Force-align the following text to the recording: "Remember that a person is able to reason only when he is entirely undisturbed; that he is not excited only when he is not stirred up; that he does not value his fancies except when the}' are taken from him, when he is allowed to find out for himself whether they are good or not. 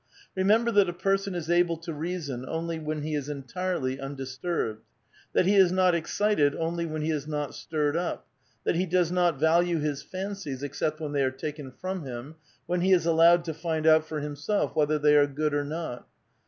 "Remember 0.35 0.71
that 0.71 0.89
a 0.89 0.93
person 0.93 1.35
is 1.35 1.47
able 1.47 1.77
to 1.77 1.93
reason 1.93 2.43
only 2.49 2.79
when 2.79 3.03
he 3.03 3.13
is 3.13 3.29
entirely 3.29 3.99
undisturbed; 3.99 4.83
that 5.33 5.45
he 5.45 5.53
is 5.53 5.71
not 5.71 5.93
excited 5.93 6.55
only 6.55 6.87
when 6.87 7.03
he 7.03 7.11
is 7.11 7.27
not 7.27 7.53
stirred 7.53 7.95
up; 7.95 8.25
that 8.63 8.73
he 8.73 8.87
does 8.87 9.11
not 9.11 9.39
value 9.39 9.77
his 9.77 10.01
fancies 10.01 10.63
except 10.63 10.99
when 10.99 11.11
the}' 11.11 11.21
are 11.21 11.29
taken 11.29 11.69
from 11.71 12.03
him, 12.03 12.33
when 12.65 12.81
he 12.81 12.93
is 12.93 13.05
allowed 13.05 13.45
to 13.45 13.53
find 13.53 13.85
out 13.85 14.03
for 14.03 14.21
himself 14.21 14.75
whether 14.75 14.97
they 14.97 15.15
are 15.15 15.27
good 15.27 15.53
or 15.53 15.63
not. 15.63 16.07